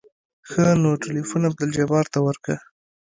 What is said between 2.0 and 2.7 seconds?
ته ورکه.